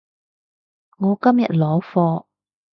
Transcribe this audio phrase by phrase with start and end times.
[0.97, 2.25] 我今日攞貨